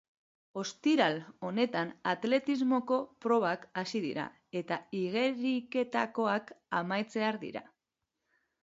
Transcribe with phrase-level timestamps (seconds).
[0.59, 1.17] Ostiral
[1.49, 4.27] honetan atletismoko probak hasi dira,
[4.63, 7.67] eta igeriketakoak amaitzear dira.